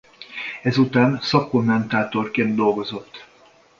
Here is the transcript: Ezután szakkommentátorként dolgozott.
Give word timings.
Ezután 0.63 1.19
szakkommentátorként 1.21 2.55
dolgozott. 2.55 3.25